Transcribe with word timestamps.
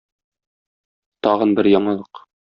Тагын 1.27 1.53
бер 1.59 1.69
яңалык. 1.73 2.23